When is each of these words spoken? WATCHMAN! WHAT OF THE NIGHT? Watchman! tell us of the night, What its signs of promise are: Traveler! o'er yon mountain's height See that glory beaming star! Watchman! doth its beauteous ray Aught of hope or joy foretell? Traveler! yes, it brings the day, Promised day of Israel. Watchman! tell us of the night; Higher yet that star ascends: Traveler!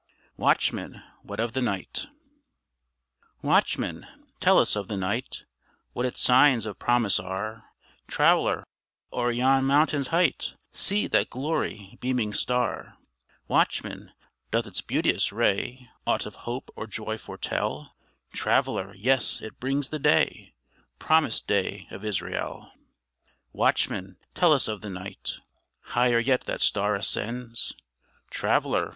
WATCHMAN! 0.35 1.03
WHAT 1.21 1.39
OF 1.39 1.53
THE 1.53 1.61
NIGHT? 1.61 2.07
Watchman! 3.43 4.07
tell 4.39 4.57
us 4.57 4.75
of 4.75 4.87
the 4.87 4.97
night, 4.97 5.43
What 5.93 6.07
its 6.07 6.19
signs 6.21 6.65
of 6.65 6.79
promise 6.79 7.19
are: 7.19 7.65
Traveler! 8.07 8.63
o'er 9.13 9.29
yon 9.29 9.63
mountain's 9.65 10.07
height 10.07 10.55
See 10.71 11.05
that 11.05 11.29
glory 11.29 11.99
beaming 12.01 12.33
star! 12.33 12.97
Watchman! 13.47 14.11
doth 14.49 14.65
its 14.65 14.81
beauteous 14.81 15.31
ray 15.31 15.87
Aught 16.07 16.25
of 16.25 16.33
hope 16.49 16.71
or 16.75 16.87
joy 16.87 17.19
foretell? 17.19 17.93
Traveler! 18.33 18.95
yes, 18.95 19.39
it 19.39 19.59
brings 19.59 19.89
the 19.89 19.99
day, 19.99 20.55
Promised 20.97 21.45
day 21.45 21.85
of 21.91 22.03
Israel. 22.03 22.71
Watchman! 23.53 24.17
tell 24.33 24.51
us 24.51 24.67
of 24.67 24.81
the 24.81 24.89
night; 24.89 25.41
Higher 25.93 26.17
yet 26.17 26.45
that 26.47 26.61
star 26.61 26.95
ascends: 26.95 27.75
Traveler! 28.31 28.89